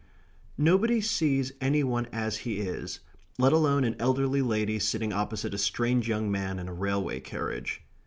[0.57, 3.01] Nobody sees any one as he is,
[3.37, 7.83] let alone an elderly lady sitting opposite a strange young man in a railway carriage.